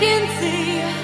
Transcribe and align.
can 0.00 0.26
see. 0.40 1.03